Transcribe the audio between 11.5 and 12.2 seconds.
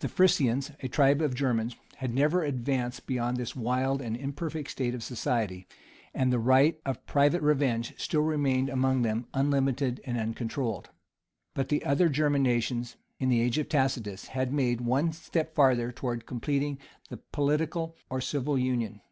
But the other